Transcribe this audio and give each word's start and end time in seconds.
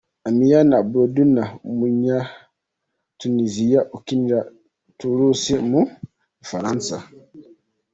Aymen 0.27 0.67
Abdennour, 0.81 1.49
umunyatuniziya 1.69 3.81
ukinira 3.97 4.39
Toulouse 4.97 5.53
mu 5.69 5.81
Bufaransa. 6.37 6.95